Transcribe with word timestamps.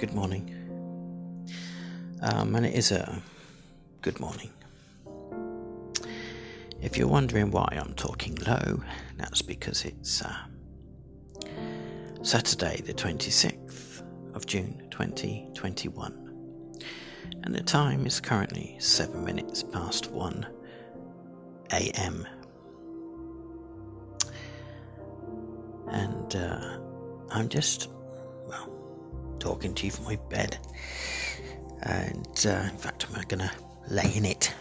good 0.00 0.14
morning. 0.14 0.48
Um, 2.22 2.56
and 2.56 2.64
it 2.64 2.72
is 2.72 2.90
a 2.90 3.20
good 4.00 4.18
morning. 4.18 4.50
If 6.80 6.96
you're 6.96 7.06
wondering 7.06 7.50
why 7.50 7.68
I'm 7.78 7.92
talking 7.92 8.34
low, 8.46 8.82
that's 9.18 9.42
because 9.42 9.84
it's 9.84 10.22
uh, 10.22 10.34
Saturday, 12.22 12.80
the 12.80 12.94
26th 12.94 14.02
of 14.34 14.46
June 14.46 14.88
2021, 14.90 16.78
and 17.44 17.54
the 17.54 17.62
time 17.62 18.06
is 18.06 18.20
currently 18.20 18.76
7 18.78 19.22
minutes 19.22 19.62
past 19.62 20.10
1 20.10 20.46
am. 21.72 22.26
And 25.88 26.36
uh, 26.36 26.78
I'm 27.30 27.50
just, 27.50 27.90
talking 29.40 29.74
to 29.74 29.86
you 29.86 29.90
from 29.90 30.04
my 30.04 30.16
bed. 30.28 30.58
And 31.82 32.46
uh, 32.46 32.68
in 32.70 32.76
fact, 32.76 33.06
I'm 33.08 33.22
going 33.22 33.40
to 33.40 33.50
lay 33.88 34.12
in 34.14 34.24
it. 34.24 34.54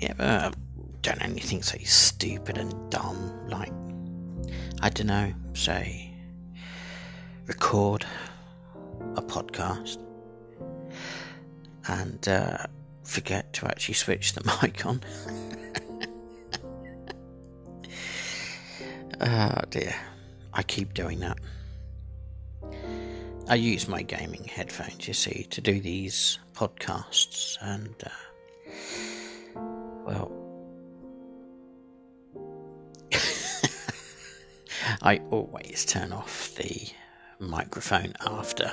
Ever 0.00 0.52
done 1.02 1.18
anything 1.20 1.62
so 1.62 1.78
stupid 1.84 2.58
and 2.58 2.90
dumb? 2.90 3.48
Like, 3.48 3.72
I 4.80 4.88
don't 4.88 5.06
know, 5.08 5.32
say, 5.54 6.14
record 7.46 8.04
a 9.16 9.22
podcast 9.22 9.98
and 11.88 12.28
uh, 12.28 12.58
forget 13.04 13.52
to 13.54 13.66
actually 13.66 13.94
switch 13.94 14.32
the 14.32 14.58
mic 14.62 14.86
on. 14.86 15.02
oh 19.20 19.60
dear. 19.70 19.94
I 20.54 20.62
keep 20.62 20.94
doing 20.94 21.20
that. 21.20 21.38
I 23.48 23.56
use 23.56 23.88
my 23.88 24.02
gaming 24.02 24.44
headphones, 24.44 25.08
you 25.08 25.14
see, 25.14 25.46
to 25.50 25.60
do 25.60 25.80
these 25.80 26.38
podcasts, 26.54 27.58
and 27.60 27.94
uh, 28.04 29.60
well, 30.06 30.30
I 35.02 35.20
always 35.30 35.84
turn 35.84 36.12
off 36.12 36.54
the 36.54 36.88
microphone 37.40 38.14
after 38.24 38.72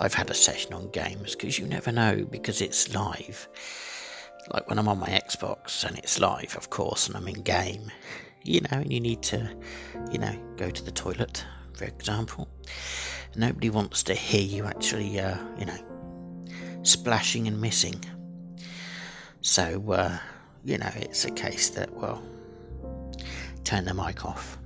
I've 0.00 0.14
had 0.14 0.30
a 0.30 0.34
session 0.34 0.74
on 0.74 0.90
games 0.90 1.34
because 1.34 1.58
you 1.58 1.66
never 1.66 1.92
know 1.92 2.26
because 2.28 2.60
it's 2.60 2.92
live. 2.92 3.48
Like 4.52 4.68
when 4.68 4.78
I'm 4.78 4.88
on 4.88 4.98
my 4.98 5.08
Xbox 5.08 5.84
and 5.84 5.98
it's 5.98 6.20
live, 6.20 6.56
of 6.56 6.70
course, 6.70 7.06
and 7.06 7.16
I'm 7.16 7.28
in 7.28 7.42
game, 7.42 7.90
you 8.46 8.60
know, 8.60 8.78
and 8.78 8.92
you 8.92 9.00
need 9.00 9.22
to, 9.22 9.50
you 10.10 10.18
know, 10.18 10.34
go 10.56 10.70
to 10.70 10.84
the 10.84 10.90
toilet, 10.90 11.44
for 11.74 11.84
example. 11.84 12.48
Nobody 13.34 13.70
wants 13.70 14.02
to 14.04 14.14
hear 14.14 14.40
you 14.40 14.64
actually, 14.64 15.18
uh, 15.20 15.36
you 15.58 15.66
know, 15.66 15.78
splashing 16.82 17.46
and 17.48 17.60
missing. 17.60 18.02
So, 19.40 19.92
uh, 19.92 20.18
you 20.64 20.78
know, 20.78 20.90
it's 20.96 21.24
a 21.24 21.30
case 21.30 21.70
that, 21.70 21.92
well, 21.92 22.22
turn 23.64 23.84
the 23.84 23.94
mic 23.94 24.24
off. 24.24 24.58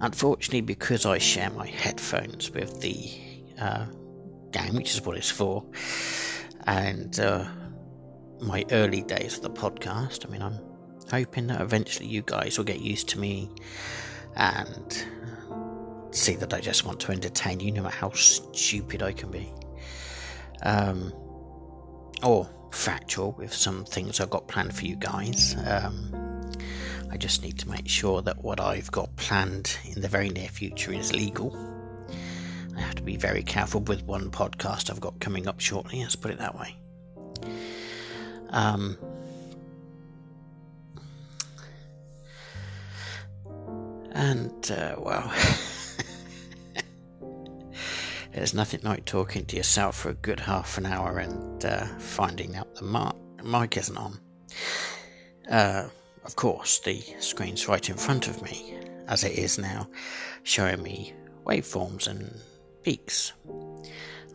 Unfortunately, 0.00 0.60
because 0.60 1.06
I 1.06 1.18
share 1.18 1.50
my 1.50 1.66
headphones 1.66 2.50
with 2.50 2.80
the 2.80 3.10
uh, 3.60 3.86
game, 4.52 4.74
which 4.74 4.94
is 4.94 5.04
what 5.04 5.16
it's 5.16 5.30
for, 5.30 5.64
and 6.66 7.18
uh, 7.18 7.44
my 8.40 8.64
early 8.70 9.02
days 9.02 9.36
of 9.36 9.42
the 9.42 9.50
podcast, 9.50 10.24
I 10.26 10.30
mean, 10.30 10.42
I'm 10.42 10.67
hoping 11.10 11.48
that 11.48 11.60
eventually 11.60 12.08
you 12.08 12.22
guys 12.22 12.58
will 12.58 12.64
get 12.64 12.80
used 12.80 13.08
to 13.10 13.18
me 13.18 13.50
and 14.36 15.04
see 16.10 16.36
that 16.36 16.54
I 16.54 16.60
just 16.60 16.84
want 16.84 17.00
to 17.00 17.12
entertain 17.12 17.60
you 17.60 17.72
no 17.72 17.82
matter 17.82 17.96
how 17.96 18.10
stupid 18.12 19.02
I 19.02 19.12
can 19.12 19.30
be. 19.30 19.52
Um, 20.62 21.12
or 22.22 22.48
factual 22.72 23.32
with 23.32 23.52
some 23.52 23.84
things 23.84 24.20
I've 24.20 24.30
got 24.30 24.48
planned 24.48 24.74
for 24.74 24.84
you 24.84 24.96
guys. 24.96 25.56
Um, 25.66 26.50
I 27.10 27.16
just 27.16 27.42
need 27.42 27.58
to 27.60 27.68
make 27.68 27.88
sure 27.88 28.22
that 28.22 28.42
what 28.42 28.60
I've 28.60 28.90
got 28.90 29.14
planned 29.16 29.78
in 29.84 30.00
the 30.02 30.08
very 30.08 30.28
near 30.28 30.48
future 30.48 30.92
is 30.92 31.12
legal. 31.12 31.56
I 32.76 32.80
have 32.80 32.94
to 32.96 33.02
be 33.02 33.16
very 33.16 33.42
careful 33.42 33.80
with 33.80 34.04
one 34.04 34.30
podcast 34.30 34.90
I've 34.90 35.00
got 35.00 35.18
coming 35.20 35.48
up 35.48 35.60
shortly, 35.60 36.00
let's 36.00 36.16
put 36.16 36.30
it 36.30 36.38
that 36.38 36.58
way. 36.58 36.76
Um, 38.50 38.98
And, 44.18 44.68
uh, 44.72 44.96
well, 44.98 45.32
there's 48.32 48.52
nothing 48.52 48.80
like 48.82 49.04
talking 49.04 49.46
to 49.46 49.56
yourself 49.56 49.94
for 49.94 50.08
a 50.08 50.14
good 50.14 50.40
half 50.40 50.76
an 50.76 50.86
hour 50.86 51.20
and 51.20 51.64
uh, 51.64 51.86
finding 52.00 52.56
out 52.56 52.74
the 52.74 53.14
mic 53.44 53.76
isn't 53.76 53.96
on. 53.96 54.18
Uh, 55.48 55.88
of 56.24 56.34
course, 56.34 56.80
the 56.80 57.00
screen's 57.20 57.68
right 57.68 57.88
in 57.88 57.96
front 57.96 58.26
of 58.26 58.42
me, 58.42 58.76
as 59.06 59.22
it 59.22 59.38
is 59.38 59.56
now, 59.56 59.88
showing 60.42 60.82
me 60.82 61.14
waveforms 61.46 62.08
and 62.08 62.40
peaks. 62.82 63.34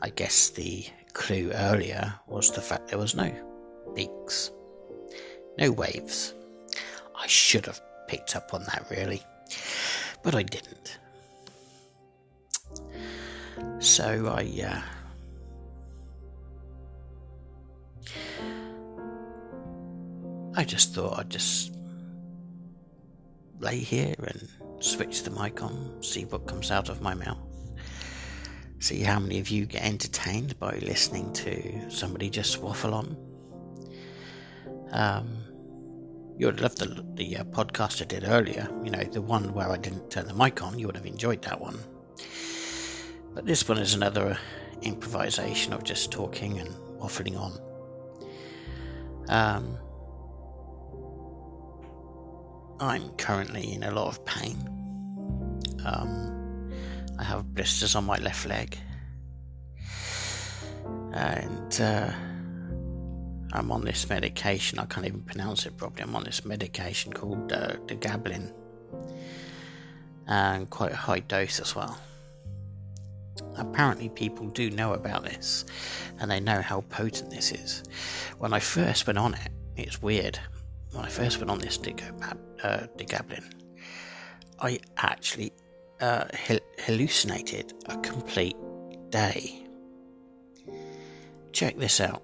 I 0.01 0.11
guess 0.11 0.49
the 0.49 0.85
clue 1.11 1.51
earlier 1.53 2.13
was 2.25 2.51
the 2.51 2.61
fact 2.61 2.87
there 2.87 2.99
was 2.99 3.15
no 3.15 3.29
peaks, 3.97 4.49
no 5.57 5.73
waves. 5.73 6.33
I 7.17 7.27
should 7.27 7.65
have 7.65 7.81
picked 8.07 8.37
up 8.37 8.53
on 8.53 8.63
that, 8.63 8.87
really 8.89 9.21
but 10.23 10.33
I 10.33 10.43
didn't. 10.43 10.97
So 13.79 14.33
I, 14.33 14.63
uh, 14.65 14.81
I 20.55 20.63
just 20.63 20.95
thought 20.95 21.19
I'd 21.19 21.29
just 21.29 21.75
lay 23.59 23.77
here 23.77 24.15
and 24.17 24.47
switch 24.79 25.23
the 25.23 25.31
mic 25.31 25.61
on, 25.61 26.01
see 26.01 26.25
what 26.25 26.47
comes 26.47 26.71
out 26.71 26.89
of 26.89 27.01
my 27.01 27.13
mouth, 27.13 27.37
see 28.79 29.01
how 29.01 29.19
many 29.19 29.39
of 29.39 29.49
you 29.49 29.65
get 29.65 29.83
entertained 29.83 30.57
by 30.59 30.77
listening 30.81 31.33
to 31.33 31.89
somebody 31.89 32.29
just 32.29 32.61
waffle 32.61 32.93
on. 32.93 33.17
Um, 34.91 35.43
you 36.37 36.47
would 36.47 36.61
loved 36.61 36.79
the, 36.79 37.05
the 37.15 37.37
uh, 37.37 37.43
podcast 37.45 38.01
I 38.01 38.05
did 38.05 38.23
earlier. 38.27 38.67
You 38.83 38.91
know, 38.91 39.03
the 39.03 39.21
one 39.21 39.53
where 39.53 39.69
I 39.69 39.77
didn't 39.77 40.09
turn 40.09 40.27
the 40.27 40.33
mic 40.33 40.61
on. 40.63 40.79
You 40.79 40.87
would 40.87 40.95
have 40.95 41.05
enjoyed 41.05 41.41
that 41.43 41.59
one. 41.59 41.79
But 43.33 43.45
this 43.45 43.67
one 43.67 43.77
is 43.77 43.93
another 43.93 44.37
improvisation 44.81 45.73
of 45.73 45.83
just 45.83 46.11
talking 46.11 46.59
and 46.59 46.69
waffling 46.99 47.37
on. 47.39 47.59
Um, 49.29 49.77
I'm 52.79 53.09
currently 53.11 53.73
in 53.73 53.83
a 53.83 53.91
lot 53.91 54.07
of 54.07 54.25
pain. 54.25 54.57
Um, 55.85 56.71
I 57.17 57.23
have 57.23 57.53
blisters 57.53 57.95
on 57.95 58.05
my 58.05 58.17
left 58.17 58.45
leg. 58.45 58.77
And, 61.13 61.79
uh, 61.79 62.11
I'm 63.55 63.71
on 63.71 63.85
this 63.85 64.09
medication. 64.09 64.79
I 64.79 64.85
can't 64.85 65.05
even 65.05 65.21
pronounce 65.21 65.67
it 65.67 65.77
properly. 65.77 66.03
I'm 66.03 66.15
on 66.15 66.23
this 66.23 66.43
medication 66.43 67.13
called 67.13 67.53
uh, 67.53 67.73
Degablin, 67.85 68.51
and 70.27 70.69
quite 70.71 70.91
a 70.91 70.95
high 70.95 71.19
dose 71.19 71.59
as 71.59 71.75
well. 71.75 71.97
Apparently, 73.55 74.09
people 74.09 74.47
do 74.47 74.71
know 74.71 74.93
about 74.93 75.23
this, 75.23 75.65
and 76.19 76.31
they 76.31 76.39
know 76.39 76.61
how 76.61 76.81
potent 76.89 77.29
this 77.29 77.51
is. 77.51 77.83
When 78.39 78.53
I 78.53 78.59
first 78.59 79.05
went 79.05 79.19
on 79.19 79.35
it, 79.35 79.51
it's 79.77 80.01
weird. 80.01 80.39
When 80.91 81.05
I 81.05 81.09
first 81.09 81.37
went 81.37 81.51
on 81.51 81.59
this 81.59 81.77
uh, 81.77 82.87
Degablin, 82.97 83.43
I 84.59 84.79
actually 84.97 85.53
uh, 86.01 86.25
hallucinated 86.79 87.73
a 87.85 87.97
complete 87.99 88.57
day. 89.11 89.63
Check 91.51 91.77
this 91.77 92.01
out. 92.01 92.23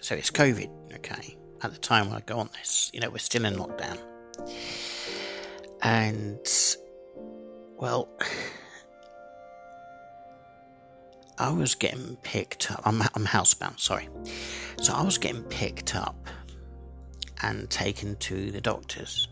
So 0.00 0.14
it's 0.14 0.30
COVID, 0.30 0.94
okay? 0.94 1.36
At 1.62 1.72
the 1.72 1.78
time 1.78 2.08
when 2.08 2.16
I 2.16 2.20
go 2.20 2.38
on 2.38 2.50
this, 2.58 2.90
you 2.94 3.00
know, 3.00 3.10
we're 3.10 3.18
still 3.18 3.44
in 3.44 3.54
lockdown. 3.54 3.98
And, 5.82 6.38
well, 7.76 8.08
I 11.38 11.50
was 11.50 11.74
getting 11.74 12.16
picked 12.22 12.70
up. 12.70 12.82
I'm, 12.84 13.02
I'm 13.02 13.26
housebound, 13.26 13.80
sorry. 13.80 14.08
So 14.80 14.94
I 14.94 15.02
was 15.02 15.18
getting 15.18 15.42
picked 15.44 15.96
up 15.96 16.28
and 17.42 17.68
taken 17.70 18.16
to 18.16 18.50
the 18.50 18.60
doctors. 18.60 19.28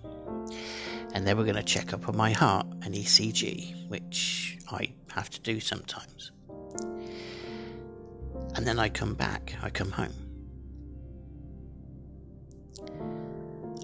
And 1.14 1.26
they 1.26 1.34
were 1.34 1.44
going 1.44 1.56
to 1.56 1.62
check 1.62 1.92
up 1.92 2.08
on 2.08 2.16
my 2.16 2.32
heart 2.32 2.66
and 2.82 2.94
ECG, 2.94 3.88
which 3.88 4.58
I 4.70 4.92
have 5.12 5.30
to 5.30 5.40
do 5.40 5.60
sometimes. 5.60 6.32
And 8.54 8.66
then 8.66 8.78
I 8.78 8.88
come 8.88 9.14
back, 9.14 9.54
I 9.62 9.70
come 9.70 9.90
home. 9.90 10.25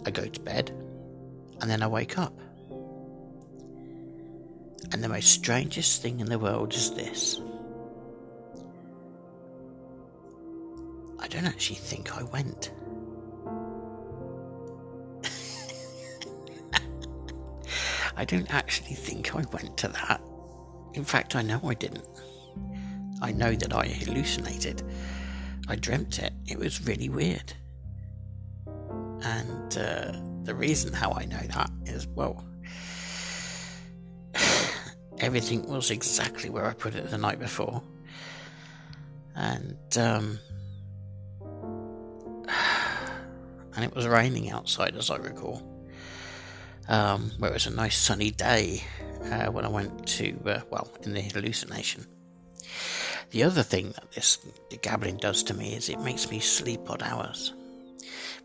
I 0.05 0.11
go 0.11 0.27
to 0.27 0.41
bed, 0.41 0.71
and 1.61 1.71
then 1.71 1.83
I 1.83 1.87
wake 1.87 2.19
up. 2.19 2.39
And 4.93 5.03
the 5.03 5.09
most 5.09 5.31
strangest 5.31 6.03
thing 6.03 6.21
in 6.21 6.27
the 6.27 6.39
world 6.39 6.75
is 6.75 6.95
this. 6.95 7.41
I 11.19 11.29
don't 11.29 11.47
actually 11.47 11.77
think 11.77 12.15
I 12.17 12.23
went. 12.25 12.73
I 18.17 18.25
don't 18.25 18.53
actually 18.53 18.97
think 18.97 19.35
I 19.35 19.45
went 19.53 19.77
to 19.79 19.89
that. 19.89 20.21
In 20.95 21.05
fact, 21.05 21.37
I 21.37 21.43
know 21.43 21.61
I 21.65 21.75
didn't. 21.75 22.05
I 23.23 23.33
know 23.33 23.55
that 23.55 23.73
I 23.73 23.87
hallucinated. 23.87 24.83
I 25.69 25.77
dreamt 25.77 26.19
it. 26.19 26.33
It 26.47 26.59
was 26.59 26.85
really 26.87 27.09
weird. 27.09 27.55
Uh, 29.77 30.17
the 30.45 30.55
reason 30.55 30.93
how 30.93 31.13
I 31.13 31.25
know 31.25 31.39
that 31.39 31.71
is 31.87 32.07
well, 32.07 32.45
everything 35.19 35.67
was 35.69 35.91
exactly 35.91 36.51
where 36.51 36.67
I 36.67 36.75
put 36.75 36.95
it 36.95 37.11
the 37.11 37.19
night 37.19 37.39
before. 37.39 37.83
And, 39.35 39.99
um, 39.99 40.39
and 43.75 43.85
it 43.85 43.95
was 43.95 44.07
raining 44.07 44.51
outside 44.51 44.97
as 44.97 45.11
I 45.11 45.17
recall 45.17 45.73
um, 46.89 47.33
where 47.39 47.51
it 47.51 47.55
was 47.55 47.67
a 47.67 47.71
nice 47.71 47.97
sunny 47.97 48.31
day 48.31 48.83
uh, 49.25 49.47
when 49.47 49.65
I 49.65 49.69
went 49.69 50.07
to, 50.07 50.39
uh, 50.47 50.61
well, 50.71 50.89
in 51.03 51.15
the 51.15 51.23
hallucination. 51.23 52.07
The 53.31 53.45
other 53.45 53.63
thing 53.63 53.93
that 53.93 54.13
this 54.13 54.39
gabbling 54.83 55.17
does 55.17 55.43
to 55.45 55.55
me 55.55 55.75
is 55.75 55.89
it 55.89 56.01
makes 56.01 56.31
me 56.31 56.39
sleep 56.41 56.91
odd 56.91 57.03
hours. 57.03 57.55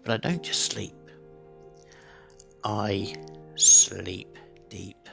But 0.03 0.13
I 0.13 0.29
don't 0.29 0.43
just 0.43 0.71
sleep, 0.71 0.93
I 2.63 3.15
sleep 3.55 4.37
deep. 4.69 5.09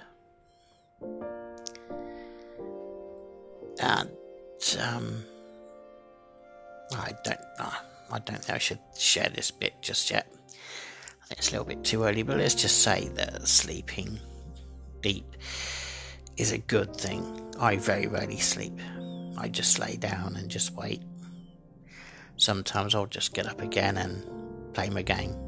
And 3.80 4.10
um, 4.80 5.24
I 6.92 7.12
don't 7.24 7.40
know. 7.58 7.72
I 8.10 8.18
don't 8.20 8.38
think 8.38 8.50
I 8.50 8.58
should 8.58 8.78
share 8.96 9.28
this 9.28 9.50
bit 9.50 9.74
just 9.82 10.10
yet. 10.10 10.32
I 11.22 11.26
think 11.26 11.38
it's 11.38 11.48
a 11.48 11.52
little 11.52 11.66
bit 11.66 11.84
too 11.84 12.04
early, 12.04 12.22
but 12.22 12.36
let's 12.36 12.54
just 12.54 12.82
say 12.82 13.08
that 13.14 13.46
sleeping 13.46 14.18
deep 15.00 15.36
is 16.36 16.52
a 16.52 16.58
good 16.58 16.96
thing. 16.96 17.54
I 17.58 17.76
very 17.76 18.06
rarely 18.06 18.38
sleep. 18.38 18.78
I 19.36 19.48
just 19.48 19.78
lay 19.78 19.96
down 19.96 20.36
and 20.36 20.48
just 20.48 20.72
wait. 20.74 21.02
Sometimes 22.36 22.94
I'll 22.94 23.06
just 23.06 23.34
get 23.34 23.46
up 23.46 23.60
again 23.60 23.96
and 23.96 24.74
play 24.74 24.90
my 24.90 25.02
game. 25.02 25.43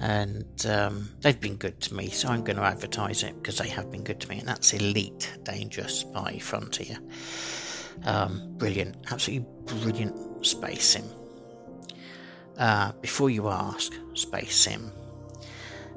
And 0.00 0.66
um, 0.66 1.10
they've 1.20 1.38
been 1.38 1.56
good 1.56 1.80
to 1.82 1.94
me, 1.94 2.08
so 2.08 2.28
I'm 2.28 2.42
going 2.42 2.56
to 2.56 2.62
advertise 2.62 3.22
it 3.22 3.34
because 3.36 3.58
they 3.58 3.68
have 3.68 3.90
been 3.90 4.02
good 4.02 4.18
to 4.20 4.28
me. 4.28 4.38
And 4.38 4.48
that's 4.48 4.72
Elite 4.72 5.30
Dangerous 5.44 6.04
by 6.04 6.38
Frontier. 6.38 6.96
Um, 8.04 8.54
brilliant, 8.56 8.96
absolutely 9.10 9.46
brilliant 9.66 10.46
space 10.46 10.84
sim. 10.84 11.04
Uh, 12.60 12.92
before 13.00 13.30
you 13.30 13.48
ask, 13.48 13.94
Space 14.12 14.54
Sim, 14.54 14.92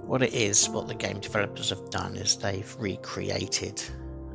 what 0.06 0.24
it 0.24 0.34
is, 0.34 0.70
what 0.70 0.88
the 0.88 0.96
game 0.96 1.20
developers 1.20 1.70
have 1.72 1.90
done 1.90 2.16
is 2.16 2.38
they've 2.38 2.74
recreated 2.80 3.84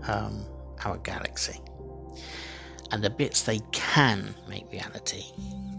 um, 0.07 0.45
our 0.85 0.99
galaxy. 0.99 1.59
And 2.91 3.03
the 3.03 3.09
bits 3.09 3.43
they 3.43 3.61
can 3.73 4.35
make 4.47 4.71
reality, 4.71 5.25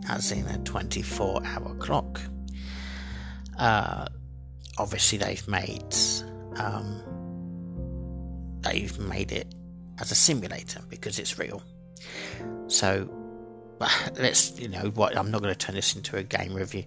as 0.09 0.31
in 0.31 0.45
a 0.47 0.57
24 0.63 1.45
hour 1.45 1.75
clock, 1.75 2.19
uh, 3.59 4.07
obviously 4.77 5.17
they've 5.17 5.47
made 5.47 5.95
um, 6.57 7.03
they've 8.61 8.97
made 8.99 9.31
it 9.31 9.53
as 9.99 10.11
a 10.11 10.15
simulator 10.15 10.81
because 10.89 11.19
it's 11.19 11.37
real. 11.37 11.61
So 12.67 13.09
let's 14.17 14.59
you 14.59 14.67
know 14.67 14.91
what 14.95 15.17
i'm 15.17 15.31
not 15.31 15.41
going 15.41 15.53
to 15.53 15.57
turn 15.57 15.75
this 15.75 15.95
into 15.95 16.17
a 16.17 16.23
game 16.23 16.53
review 16.53 16.83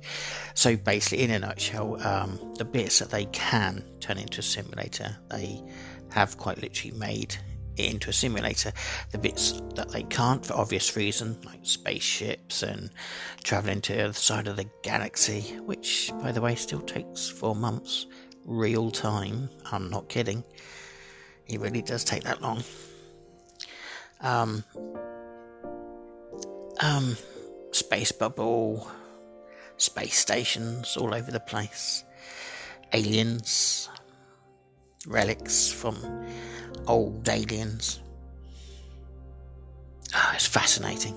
so 0.55 0.77
basically 0.77 1.25
in 1.25 1.31
a 1.31 1.39
nutshell 1.39 2.01
um, 2.07 2.39
the 2.59 2.65
bits 2.65 2.99
that 2.99 3.11
they 3.11 3.25
can 3.27 3.83
turn 4.01 4.19
into 4.19 4.41
a 4.41 4.43
simulator 4.43 5.17
they 5.31 5.63
have 6.11 6.37
quite 6.37 6.61
literally 6.61 6.97
made 6.99 7.35
into 7.77 8.11
a 8.11 8.13
simulator 8.13 8.73
the 9.11 9.19
bits 9.19 9.61
that 9.75 9.91
they 9.91 10.03
can't 10.05 10.45
for 10.45 10.55
obvious 10.55 10.97
reason 10.97 11.39
like 11.45 11.61
spaceships 11.63 12.63
and 12.63 12.91
traveling 13.43 13.81
to 13.81 13.95
the 13.95 14.05
other 14.05 14.13
side 14.13 14.47
of 14.47 14.57
the 14.57 14.69
galaxy 14.83 15.41
which 15.65 16.11
by 16.21 16.31
the 16.31 16.41
way 16.41 16.55
still 16.55 16.81
takes 16.81 17.29
four 17.29 17.55
months 17.55 18.07
real 18.45 18.91
time. 18.91 19.49
I'm 19.71 19.91
not 19.91 20.09
kidding. 20.09 20.45
It 21.47 21.61
really 21.61 21.83
does 21.83 22.05
take 22.05 22.25
that 22.25 22.41
long. 22.41 22.63
Um, 24.21 24.65
um, 26.81 27.17
space 27.73 28.13
bubble, 28.13 28.89
space 29.77 30.17
stations 30.19 30.97
all 30.97 31.15
over 31.15 31.31
the 31.31 31.41
place, 31.41 32.05
aliens, 32.93 33.89
relics 35.07 35.71
from 35.71 35.97
old 36.87 37.29
aliens. 37.29 38.01
Oh, 40.15 40.33
it's 40.35 40.47
fascinating. 40.47 41.17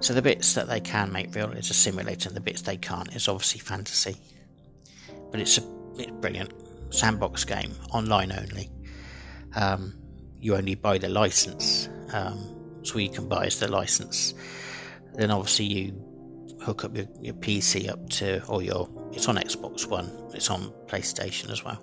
So 0.00 0.12
the 0.12 0.22
bits 0.22 0.54
that 0.54 0.68
they 0.68 0.80
can 0.80 1.12
make 1.12 1.34
real 1.34 1.50
is 1.52 1.70
a 1.70 1.74
simulator, 1.74 2.28
and 2.28 2.36
the 2.36 2.40
bits 2.40 2.62
they 2.62 2.76
can't 2.76 3.14
is 3.14 3.28
obviously 3.28 3.60
fantasy. 3.60 4.16
But 5.30 5.40
it's 5.40 5.58
a 5.58 5.62
it's 5.96 6.10
brilliant 6.20 6.52
sandbox 6.90 7.44
game, 7.44 7.72
online 7.92 8.32
only. 8.32 8.70
Um, 9.56 9.94
you 10.40 10.56
only 10.56 10.74
buy 10.74 10.98
the 10.98 11.08
license, 11.08 11.88
um, 12.12 12.80
so 12.82 12.98
you 12.98 13.08
can 13.08 13.28
buy 13.28 13.46
is 13.46 13.58
the 13.58 13.68
license 13.68 14.34
then 15.14 15.30
obviously 15.30 15.66
you 15.66 16.56
hook 16.62 16.84
up 16.84 16.96
your, 16.96 17.06
your 17.20 17.34
PC 17.34 17.88
up 17.88 18.08
to, 18.08 18.44
or 18.46 18.62
your, 18.62 18.88
it's 19.12 19.28
on 19.28 19.36
Xbox 19.36 19.86
One, 19.86 20.10
it's 20.34 20.50
on 20.50 20.72
PlayStation 20.86 21.50
as 21.50 21.64
well. 21.64 21.80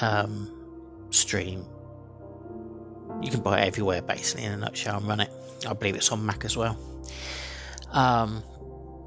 Um, 0.00 0.50
Steam. 1.10 1.64
You 3.22 3.30
can 3.30 3.40
buy 3.40 3.60
it 3.60 3.66
everywhere 3.68 4.02
basically 4.02 4.44
in 4.44 4.52
a 4.52 4.56
nutshell 4.56 4.98
and 4.98 5.06
run 5.06 5.20
it. 5.20 5.30
I 5.68 5.72
believe 5.72 5.94
it's 5.94 6.10
on 6.10 6.24
Mac 6.24 6.44
as 6.44 6.56
well. 6.56 6.76
Um, 7.92 8.42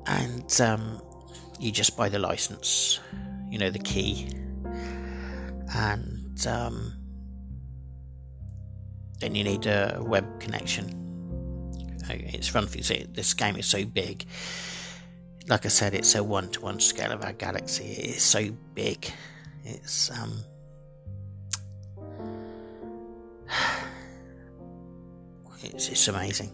and 0.05 0.61
um, 0.61 1.01
you 1.59 1.71
just 1.71 1.97
buy 1.97 2.09
the 2.09 2.19
license, 2.19 2.99
you 3.49 3.57
know, 3.59 3.69
the 3.69 3.79
key, 3.79 4.29
and 5.75 6.47
um, 6.47 6.93
then 9.19 9.35
you 9.35 9.43
need 9.43 9.65
a 9.65 9.99
web 10.01 10.39
connection 10.39 10.97
it's 12.09 12.47
fun 12.47 12.67
for 12.67 12.77
you. 12.77 12.83
See, 12.83 13.05
this 13.11 13.33
game 13.33 13.55
is 13.57 13.65
so 13.65 13.85
big. 13.85 14.25
Like 15.47 15.65
I 15.65 15.69
said, 15.69 15.93
it's 15.93 16.15
a 16.15 16.23
one 16.23 16.49
to 16.51 16.61
one 16.61 16.79
scale 16.79 17.11
of 17.11 17.23
our 17.23 17.33
galaxy. 17.33 17.85
It 17.85 18.15
is 18.17 18.23
so 18.23 18.49
big. 18.73 19.11
It's 19.63 20.11
um. 20.11 20.43
It's, 25.63 25.89
it's 25.89 26.07
amazing. 26.07 26.51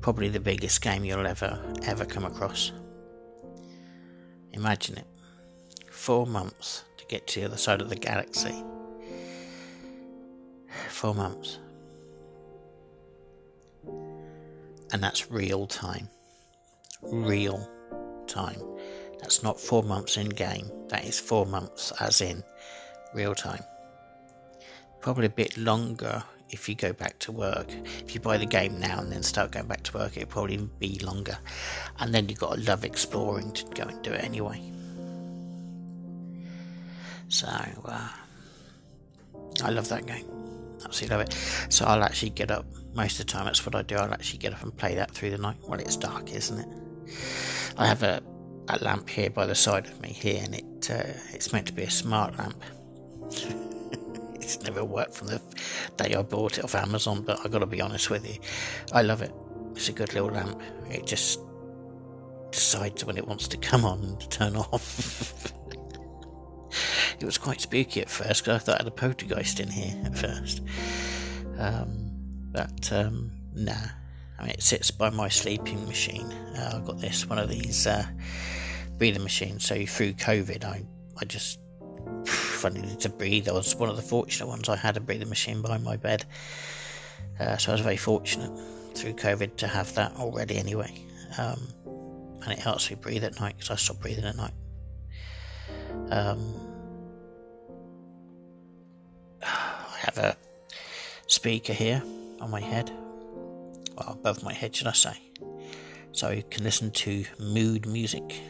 Probably 0.00 0.28
the 0.28 0.40
biggest 0.40 0.82
game 0.82 1.04
you'll 1.04 1.26
ever 1.26 1.58
ever 1.84 2.04
come 2.04 2.24
across. 2.24 2.72
Imagine 4.52 4.98
it. 4.98 5.06
Four 5.90 6.26
months 6.26 6.84
to 6.98 7.04
get 7.06 7.26
to 7.28 7.40
the 7.40 7.46
other 7.46 7.56
side 7.56 7.80
of 7.80 7.88
the 7.88 7.96
galaxy. 7.96 8.62
Four 10.88 11.14
months. 11.14 11.58
and 14.94 15.02
that's 15.02 15.28
real 15.28 15.66
time. 15.66 16.08
Real 17.02 17.68
time. 18.28 18.60
That's 19.18 19.42
not 19.42 19.60
four 19.60 19.82
months 19.82 20.16
in 20.16 20.28
game, 20.28 20.70
that 20.88 21.04
is 21.04 21.18
four 21.18 21.46
months 21.46 21.92
as 22.00 22.20
in 22.20 22.44
real 23.12 23.34
time. 23.34 23.64
Probably 25.00 25.26
a 25.26 25.30
bit 25.30 25.58
longer 25.58 26.22
if 26.50 26.68
you 26.68 26.74
go 26.74 26.92
back 26.92 27.18
to 27.20 27.32
work. 27.32 27.66
If 28.04 28.14
you 28.14 28.20
buy 28.20 28.38
the 28.38 28.46
game 28.46 28.78
now 28.78 29.00
and 29.00 29.10
then 29.10 29.22
start 29.22 29.52
going 29.52 29.66
back 29.66 29.82
to 29.84 29.98
work, 29.98 30.16
it'll 30.16 30.28
probably 30.28 30.56
be 30.78 30.98
longer. 31.00 31.38
And 31.98 32.14
then 32.14 32.28
you've 32.28 32.38
got 32.38 32.54
to 32.54 32.60
love 32.60 32.84
exploring 32.84 33.52
to 33.52 33.64
go 33.74 33.84
and 33.84 34.02
do 34.02 34.12
it 34.12 34.22
anyway. 34.24 34.62
So, 37.28 37.48
uh, 37.48 38.08
I 39.62 39.70
love 39.70 39.88
that 39.88 40.06
game. 40.06 40.26
Absolutely 40.84 41.16
love 41.16 41.26
it. 41.26 41.32
So 41.70 41.86
I'll 41.86 42.02
actually 42.02 42.30
get 42.30 42.50
up 42.50 42.66
most 42.94 43.18
of 43.18 43.26
the 43.26 43.32
time. 43.32 43.46
That's 43.46 43.64
what 43.64 43.74
I 43.74 43.82
do. 43.82 43.96
I'll 43.96 44.12
actually 44.12 44.38
get 44.38 44.52
up 44.52 44.62
and 44.62 44.76
play 44.76 44.94
that 44.94 45.10
through 45.10 45.30
the 45.30 45.38
night. 45.38 45.56
Well, 45.66 45.80
it's 45.80 45.96
dark, 45.96 46.32
isn't 46.32 46.58
it? 46.58 46.68
I 47.76 47.86
have 47.86 48.02
a, 48.02 48.22
a 48.68 48.78
lamp 48.78 49.08
here 49.08 49.30
by 49.30 49.46
the 49.46 49.54
side 49.54 49.86
of 49.86 50.00
me 50.00 50.10
here, 50.10 50.42
and 50.44 50.54
it 50.54 50.90
uh, 50.90 51.12
it's 51.32 51.52
meant 51.52 51.66
to 51.66 51.72
be 51.72 51.82
a 51.82 51.90
smart 51.90 52.36
lamp. 52.38 52.62
it's 54.44 54.62
never 54.62 54.84
worked 54.84 55.14
from 55.14 55.28
the 55.28 55.40
day 55.96 56.14
I 56.14 56.22
bought 56.22 56.58
it 56.58 56.64
off 56.64 56.74
Amazon, 56.74 57.22
but 57.22 57.40
I 57.44 57.48
got 57.48 57.60
to 57.60 57.66
be 57.66 57.80
honest 57.80 58.10
with 58.10 58.28
you, 58.28 58.38
I 58.92 59.02
love 59.02 59.22
it. 59.22 59.32
It's 59.74 59.88
a 59.88 59.92
good 59.92 60.14
little 60.14 60.30
lamp. 60.30 60.60
It 60.90 61.06
just 61.06 61.40
decides 62.50 63.04
when 63.04 63.16
it 63.16 63.26
wants 63.26 63.48
to 63.48 63.56
come 63.56 63.84
on 63.84 64.02
and 64.02 64.30
turn 64.30 64.56
off. 64.72 65.52
it 67.18 67.24
was 67.24 67.38
quite 67.38 67.60
spooky 67.60 68.00
at 68.00 68.08
first 68.08 68.44
because 68.44 68.62
I 68.62 68.64
thought 68.64 68.74
I 68.76 68.78
had 68.84 68.86
a 68.86 68.90
poltergeist 68.92 69.60
in 69.60 69.68
here 69.68 70.00
at 70.04 70.16
first. 70.16 70.62
Um, 71.58 72.10
but 72.52 72.92
um, 72.92 73.32
nah, 73.54 73.72
I 74.38 74.42
mean, 74.42 74.50
it 74.50 74.62
sits 74.62 74.90
by 74.90 75.10
my 75.10 75.28
sleeping 75.28 75.84
machine. 75.86 76.30
Uh, 76.56 76.74
I've 76.76 76.84
got 76.84 77.00
this 77.00 77.26
one 77.28 77.38
of 77.38 77.48
these 77.48 77.86
uh, 77.86 78.06
breathing 78.98 79.22
machines. 79.22 79.64
So 79.66 79.84
through 79.86 80.12
COVID, 80.14 80.64
I 80.64 80.84
I 81.20 81.24
just 81.24 81.60
I 82.64 82.70
needed 82.70 83.00
to 83.00 83.08
breathe, 83.08 83.48
I 83.48 83.52
was 83.52 83.74
one 83.76 83.88
of 83.88 83.96
the 83.96 84.02
fortunate 84.02 84.46
ones. 84.46 84.68
I 84.68 84.76
had 84.76 84.96
a 84.96 85.00
breathing 85.00 85.28
machine 85.28 85.62
by 85.62 85.78
my 85.78 85.96
bed, 85.96 86.24
uh, 87.40 87.56
so 87.56 87.72
I 87.72 87.74
was 87.74 87.80
very 87.80 87.96
fortunate 87.96 88.52
through 88.94 89.14
COVID 89.14 89.56
to 89.56 89.66
have 89.66 89.94
that 89.94 90.14
already 90.16 90.56
anyway. 90.56 91.04
Um, 91.38 91.68
and 92.42 92.52
it 92.52 92.58
helps 92.58 92.90
me 92.90 92.96
breathe 93.00 93.24
at 93.24 93.40
night 93.40 93.56
because 93.56 93.70
I 93.70 93.76
stop 93.76 94.00
breathing 94.00 94.24
at 94.24 94.36
night. 94.36 94.52
Um, 96.10 96.54
I 99.42 99.96
have 99.98 100.18
a 100.18 100.36
speaker 101.26 101.72
here 101.72 102.02
on 102.40 102.50
my 102.50 102.60
head, 102.60 102.90
well, 103.96 104.12
above 104.12 104.42
my 104.42 104.52
head, 104.52 104.76
should 104.76 104.86
I 104.86 104.92
say? 104.92 105.16
So 106.12 106.30
you 106.30 106.44
can 106.48 106.62
listen 106.62 106.90
to 106.92 107.24
mood 107.40 107.86
music 107.86 108.40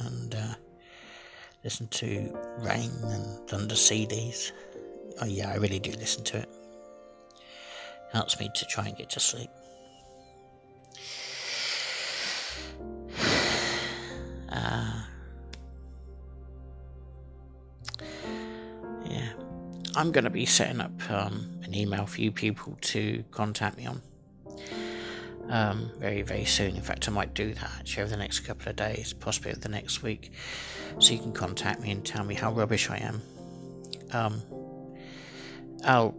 and 0.00 0.34
uh, 0.34 0.54
listen 1.64 1.88
to 1.88 2.36
rain 2.58 2.90
and 3.02 3.48
thunder 3.48 3.74
CDs. 3.74 4.52
Oh, 5.20 5.26
yeah, 5.26 5.50
I 5.50 5.56
really 5.56 5.78
do 5.78 5.90
listen 5.92 6.24
to 6.24 6.38
it. 6.38 6.48
Helps 8.12 8.40
me 8.40 8.50
to 8.54 8.64
try 8.66 8.86
and 8.86 8.96
get 8.96 9.10
to 9.10 9.20
sleep. 9.20 9.50
Uh, 14.48 15.02
yeah, 19.04 19.32
I'm 19.94 20.10
going 20.10 20.24
to 20.24 20.30
be 20.30 20.46
setting 20.46 20.80
up 20.80 21.10
um, 21.10 21.60
an 21.62 21.74
email 21.74 22.06
for 22.06 22.20
you 22.20 22.32
people 22.32 22.76
to 22.80 23.22
contact 23.30 23.76
me 23.76 23.86
on 23.86 24.02
um, 25.50 25.90
very, 25.98 26.22
very 26.22 26.44
soon. 26.44 26.76
In 26.76 26.82
fact, 26.82 27.08
I 27.08 27.10
might 27.10 27.34
do 27.34 27.52
that 27.52 27.70
actually 27.78 28.04
over 28.04 28.10
the 28.10 28.16
next 28.16 28.40
couple 28.40 28.70
of 28.70 28.76
days, 28.76 29.12
possibly 29.12 29.50
over 29.50 29.60
the 29.60 29.68
next 29.68 30.02
week, 30.02 30.32
so 30.98 31.12
you 31.12 31.18
can 31.18 31.32
contact 31.32 31.80
me 31.80 31.90
and 31.90 32.04
tell 32.04 32.24
me 32.24 32.34
how 32.34 32.52
rubbish 32.52 32.88
I 32.88 32.98
am. 32.98 33.22
Um, 34.12 34.42
I'll 35.84 36.14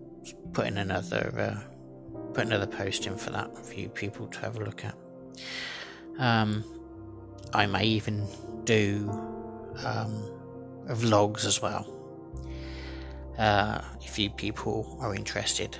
put 0.53 0.67
in 0.67 0.77
another 0.77 1.33
uh, 1.37 2.21
put 2.33 2.45
another 2.45 2.67
post 2.67 3.07
in 3.07 3.17
for 3.17 3.31
that 3.31 3.57
for 3.65 3.73
you 3.73 3.89
people 3.89 4.27
to 4.27 4.39
have 4.39 4.57
a 4.57 4.65
look 4.65 4.83
at. 4.85 4.95
Um, 6.19 6.63
I 7.53 7.65
may 7.65 7.85
even 7.85 8.27
do 8.65 9.09
um, 9.85 10.23
vlogs 10.89 11.45
as 11.45 11.61
well. 11.61 11.87
Uh, 13.37 13.81
if 14.01 14.19
you 14.19 14.29
people 14.29 14.97
are 14.99 15.15
interested, 15.15 15.77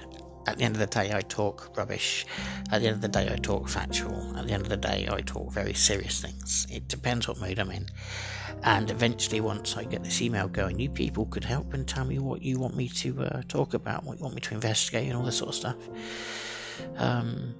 at 0.47 0.57
the 0.57 0.63
end 0.63 0.75
of 0.75 0.79
the 0.79 0.87
day, 0.87 1.11
I 1.13 1.21
talk 1.21 1.77
rubbish. 1.77 2.25
At 2.71 2.81
the 2.81 2.87
end 2.87 2.95
of 2.95 3.01
the 3.01 3.07
day, 3.07 3.31
I 3.31 3.37
talk 3.37 3.69
factual. 3.69 4.35
At 4.37 4.47
the 4.47 4.53
end 4.53 4.63
of 4.63 4.69
the 4.69 4.77
day, 4.77 5.07
I 5.11 5.21
talk 5.21 5.51
very 5.51 5.73
serious 5.73 6.19
things. 6.21 6.65
It 6.71 6.87
depends 6.87 7.27
what 7.27 7.39
mood 7.39 7.59
I'm 7.59 7.71
in. 7.71 7.87
And 8.63 8.89
eventually, 8.89 9.39
once 9.41 9.77
I 9.77 9.83
get 9.83 10.03
this 10.03 10.21
email 10.21 10.47
going, 10.47 10.79
you 10.79 10.89
people 10.89 11.25
could 11.27 11.43
help 11.43 11.73
and 11.73 11.87
tell 11.87 12.05
me 12.05 12.19
what 12.19 12.41
you 12.41 12.59
want 12.59 12.75
me 12.75 12.89
to 12.89 13.23
uh, 13.23 13.41
talk 13.47 13.73
about, 13.73 14.03
what 14.03 14.17
you 14.17 14.23
want 14.23 14.35
me 14.35 14.41
to 14.41 14.53
investigate, 14.53 15.07
and 15.07 15.15
all 15.15 15.23
this 15.23 15.37
sort 15.37 15.49
of 15.49 15.55
stuff. 15.55 15.77
Um, 16.97 17.55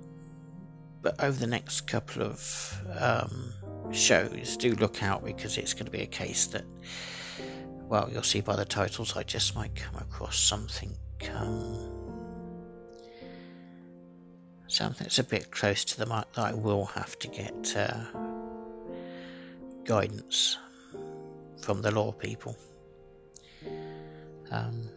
but 1.02 1.22
over 1.24 1.40
the 1.40 1.48
next 1.48 1.82
couple 1.82 2.24
of 2.24 2.82
um, 3.00 3.54
shows, 3.92 4.58
do 4.58 4.74
look 4.76 5.04
out 5.04 5.24
because 5.24 5.58
it's 5.58 5.74
going 5.74 5.86
to 5.86 5.92
be 5.92 6.02
a 6.02 6.08
case 6.08 6.48
that, 6.48 6.66
well, 7.88 8.10
you'll 8.12 8.24
see 8.24 8.42
by 8.42 8.56
the 8.56 8.66
titles, 8.66 9.16
I 9.16 9.24
just 9.24 9.56
might 9.56 9.76
come 9.76 9.96
across 9.96 10.40
something. 10.40 10.96
Um, 11.36 12.01
something 14.72 15.04
that's 15.06 15.20
a 15.20 15.24
bit 15.24 15.52
close 15.52 15.84
to 15.86 15.98
the 15.98 16.06
mic 16.06 16.32
that 16.34 16.46
I 16.46 16.54
will 16.54 16.86
have 16.86 17.18
to 17.20 17.28
get 17.28 17.76
uh, 17.76 18.04
guidance 19.84 20.58
from 21.62 21.82
the 21.82 21.92
law 21.92 22.12
people. 22.12 22.58
Um, 24.52 24.90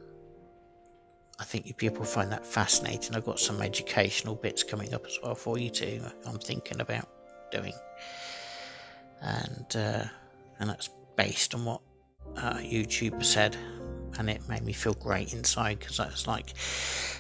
I 1.39 1.45
think 1.45 1.67
you 1.67 1.75
people 1.75 2.05
find 2.05 2.31
that 2.33 2.47
fascinating. 2.47 3.15
I've 3.15 3.25
got 3.25 3.41
some 3.41 3.61
educational 3.61 4.35
bits 4.35 4.63
coming 4.63 4.95
up 4.95 5.05
as 5.07 5.19
well 5.23 5.35
for 5.35 5.59
you 5.59 5.71
too. 5.71 6.01
I'm 6.27 6.39
thinking 6.39 6.81
about 6.81 7.09
doing, 7.51 7.75
and 9.21 9.77
uh, 9.77 10.05
and 10.59 10.71
that's 10.71 10.89
based 11.17 11.55
on 11.55 11.65
what 11.65 11.81
uh, 12.37 12.55
YouTube 12.55 13.25
said, 13.25 13.57
and 14.19 14.31
it 14.31 14.49
made 14.49 14.63
me 14.63 14.73
feel 14.73 14.95
great 14.95 15.33
inside 15.33 15.79
because 15.79 16.01
I 16.01 16.07
was 16.07 16.27
like, 16.27 16.55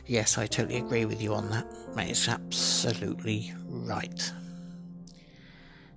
yes, 0.06 0.38
I 0.38 0.46
totally 0.46 0.78
agree 0.78 1.04
with 1.04 1.20
you 1.20 1.34
on 1.34 1.50
that. 1.50 1.66
It's 1.96 2.28
absolutely 2.28 3.52
right, 3.66 4.32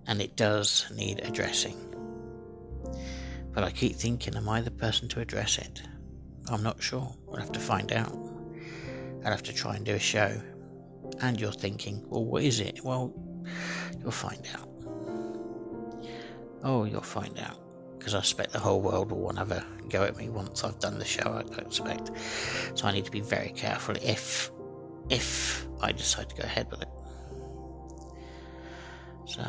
and 0.07 0.21
it 0.21 0.35
does 0.35 0.85
need 0.93 1.21
addressing. 1.23 1.77
But 3.53 3.63
I 3.63 3.71
keep 3.71 3.95
thinking, 3.95 4.35
am 4.35 4.47
I 4.47 4.61
the 4.61 4.71
person 4.71 5.07
to 5.09 5.19
address 5.19 5.57
it? 5.57 5.81
I'm 6.49 6.63
not 6.63 6.81
sure. 6.81 7.13
We'll 7.25 7.41
have 7.41 7.51
to 7.53 7.59
find 7.59 7.91
out. 7.91 8.15
I'll 9.25 9.31
have 9.31 9.43
to 9.43 9.53
try 9.53 9.75
and 9.75 9.85
do 9.85 9.95
a 9.95 9.99
show. 9.99 10.39
And 11.21 11.39
you're 11.41 11.51
thinking, 11.51 12.05
well, 12.07 12.23
what 12.23 12.43
is 12.43 12.59
it? 12.59 12.83
Well, 12.83 13.13
you'll 13.99 14.11
find 14.11 14.47
out. 14.53 14.69
Oh, 16.63 16.83
you'll 16.83 17.01
find 17.01 17.37
out. 17.39 17.59
Because 17.97 18.13
I 18.13 18.19
expect 18.19 18.53
the 18.53 18.59
whole 18.59 18.81
world 18.81 19.11
will 19.11 19.19
want 19.19 19.37
to 19.37 19.45
have 19.45 19.51
a 19.51 19.65
go 19.89 20.03
at 20.03 20.17
me 20.17 20.29
once 20.29 20.63
I've 20.63 20.79
done 20.79 20.99
the 20.99 21.05
show, 21.05 21.43
I 21.51 21.61
expect. 21.61 22.11
So 22.75 22.87
I 22.87 22.91
need 22.91 23.05
to 23.05 23.11
be 23.11 23.21
very 23.21 23.49
careful 23.49 23.95
if 24.01 24.51
if 25.09 25.65
I 25.81 25.91
decide 25.91 26.29
to 26.29 26.35
go 26.35 26.43
ahead 26.43 26.69
with 26.69 26.81
it. 26.81 26.89
So, 29.25 29.43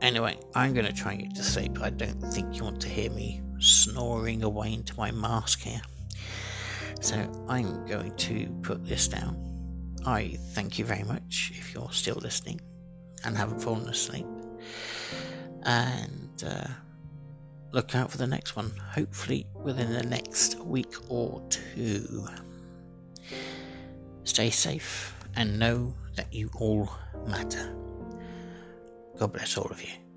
anyway, 0.00 0.38
I'm 0.54 0.74
going 0.74 0.86
to 0.86 0.92
try 0.92 1.12
and 1.12 1.22
get 1.22 1.34
to 1.36 1.42
sleep. 1.42 1.80
I 1.80 1.90
don't 1.90 2.20
think 2.32 2.56
you 2.56 2.64
want 2.64 2.80
to 2.82 2.88
hear 2.88 3.10
me 3.10 3.42
snoring 3.58 4.42
away 4.42 4.72
into 4.72 4.94
my 4.96 5.10
mask 5.10 5.60
here. 5.60 5.80
So 7.00 7.16
I'm 7.48 7.86
going 7.86 8.14
to 8.16 8.46
put 8.62 8.86
this 8.86 9.08
down. 9.08 9.36
I 10.04 10.38
thank 10.52 10.78
you 10.78 10.84
very 10.84 11.04
much 11.04 11.52
if 11.54 11.74
you're 11.74 11.92
still 11.92 12.16
listening 12.16 12.60
and 13.24 13.36
haven't 13.36 13.60
fallen 13.60 13.88
asleep. 13.88 14.26
And 15.62 16.44
uh, 16.46 16.66
look 17.72 17.94
out 17.94 18.10
for 18.10 18.18
the 18.18 18.26
next 18.26 18.56
one, 18.56 18.70
hopefully 18.92 19.46
within 19.54 19.92
the 19.92 20.02
next 20.02 20.58
week 20.60 20.94
or 21.08 21.42
two. 21.50 22.26
Stay 24.24 24.50
safe 24.50 25.14
and 25.36 25.58
know 25.58 25.94
that 26.16 26.32
you 26.32 26.50
all 26.56 26.90
matter. 27.26 27.74
God 29.18 29.32
bless 29.32 29.56
all 29.56 29.70
of 29.70 29.82
you. 29.82 30.07